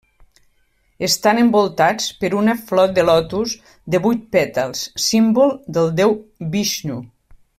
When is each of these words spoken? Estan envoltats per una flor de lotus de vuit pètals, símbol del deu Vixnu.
Estan 1.07 1.41
envoltats 1.41 2.07
per 2.23 2.31
una 2.39 2.55
flor 2.71 2.89
de 2.95 3.05
lotus 3.11 3.53
de 3.95 4.01
vuit 4.07 4.25
pètals, 4.37 4.83
símbol 5.09 5.55
del 5.77 5.95
deu 6.01 6.17
Vixnu. 6.57 6.99